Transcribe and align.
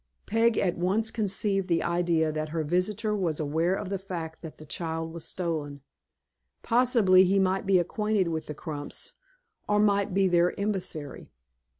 Peg 0.25 0.57
at 0.57 0.79
once 0.79 1.11
conceived 1.11 1.67
the 1.67 1.83
idea 1.83 2.31
that 2.31 2.49
her 2.49 2.63
visitor 2.63 3.15
was 3.15 3.39
aware 3.39 3.75
of 3.75 3.89
the 3.89 3.99
fact 3.99 4.41
that 4.41 4.57
that 4.57 4.57
the 4.57 4.65
child 4.65 5.13
was 5.13 5.23
stolen 5.23 5.81
possibly 6.63 7.23
he 7.23 7.37
might 7.37 7.67
be 7.67 7.77
acquainted 7.77 8.27
with 8.29 8.47
the 8.47 8.55
Crumps, 8.55 9.13
or 9.69 9.77
might 9.79 10.11
be 10.11 10.27
their 10.27 10.59
emissary. 10.59 11.29